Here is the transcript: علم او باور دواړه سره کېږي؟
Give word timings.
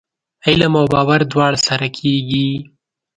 علم 0.47 0.73
او 0.81 0.85
باور 0.93 1.19
دواړه 1.33 1.59
سره 1.67 1.87
کېږي؟ 1.97 2.47